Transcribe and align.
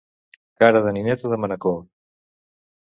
Cara 0.61 0.81
de 0.87 0.95
nineta 0.97 1.33
de 1.35 1.41
Manacor. 1.45 1.81